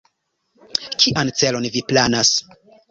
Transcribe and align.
Kian 1.03 1.31
celon 1.43 1.71
vi 1.77 1.87
planas? 1.93 2.35